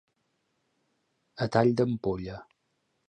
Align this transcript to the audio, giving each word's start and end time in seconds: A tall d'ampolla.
A 1.47 1.49
tall 1.57 1.71
d'ampolla. 1.83 2.41